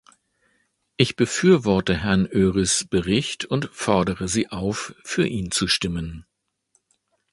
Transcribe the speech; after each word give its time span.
Ich 0.97 1.15
befürworte 1.15 1.95
Herrn 1.95 2.25
Őrys 2.27 2.87
Bericht 2.89 3.45
und 3.45 3.69
fordere 3.71 4.27
Sie 4.27 4.49
auf, 4.49 4.95
für 5.03 5.27
ihn 5.27 5.51
zu 5.51 5.67
stimmen. 5.67 6.25